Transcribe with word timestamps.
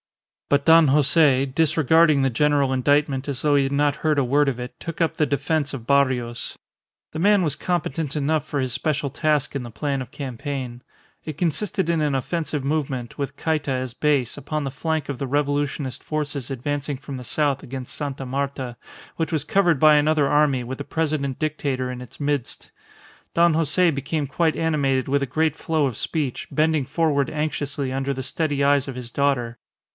But 0.49 0.65
Don 0.65 0.87
Jose, 0.89 1.45
disregarding 1.45 2.23
the 2.23 2.29
general 2.31 2.73
indictment 2.73 3.29
as 3.29 3.41
though 3.41 3.55
he 3.55 3.63
had 3.63 3.71
not 3.71 3.97
heard 3.97 4.17
a 4.19 4.23
word 4.23 4.49
of 4.49 4.59
it, 4.59 4.77
took 4.79 4.99
up 4.99 5.15
the 5.15 5.27
defence 5.27 5.73
of 5.73 5.85
Barrios. 5.87 6.57
The 7.11 7.19
man 7.19 7.43
was 7.43 7.55
competent 7.55 8.15
enough 8.17 8.45
for 8.45 8.59
his 8.59 8.73
special 8.73 9.11
task 9.11 9.55
in 9.55 9.63
the 9.63 9.69
plan 9.71 10.01
of 10.01 10.09
campaign. 10.11 10.81
It 11.23 11.37
consisted 11.37 11.87
in 11.89 12.01
an 12.01 12.15
offensive 12.15 12.65
movement, 12.65 13.17
with 13.17 13.37
Cayta 13.37 13.69
as 13.71 13.93
base, 13.93 14.35
upon 14.37 14.63
the 14.65 14.71
flank 14.71 15.07
of 15.07 15.19
the 15.19 15.27
Revolutionist 15.27 16.03
forces 16.03 16.49
advancing 16.51 16.97
from 16.97 17.15
the 17.15 17.23
south 17.23 17.61
against 17.63 17.93
Sta. 17.93 18.25
Marta, 18.25 18.75
which 19.15 19.31
was 19.31 19.45
covered 19.45 19.79
by 19.79 19.95
another 19.95 20.27
army 20.27 20.63
with 20.65 20.79
the 20.79 20.83
President 20.83 21.37
Dictator 21.39 21.89
in 21.91 22.01
its 22.01 22.19
midst. 22.19 22.71
Don 23.35 23.53
Jose 23.53 23.89
became 23.91 24.25
quite 24.27 24.57
animated 24.57 25.07
with 25.07 25.23
a 25.23 25.27
great 25.27 25.55
flow 25.55 25.85
of 25.85 25.95
speech, 25.95 26.47
bending 26.51 26.83
forward 26.85 27.29
anxiously 27.29 27.93
under 27.93 28.13
the 28.13 28.23
steady 28.23 28.63
eyes 28.63 28.87
of 28.89 28.95
his 28.95 29.11
daughter. 29.11 29.57